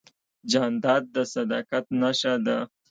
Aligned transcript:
جانداد 0.51 1.03
د 1.15 1.15
صداقت 1.33 1.85
نښه 1.99 2.33
ده. 2.45 2.57